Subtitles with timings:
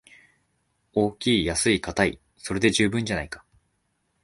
[0.93, 3.45] 大きい安いかたい、それで十分じゃないか